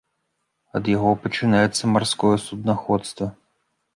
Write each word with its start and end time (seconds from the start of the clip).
Ад 0.79 0.87
яго 0.91 1.09
пачынаецца 1.25 1.83
марское 1.93 2.33
суднаходства. 2.47 3.27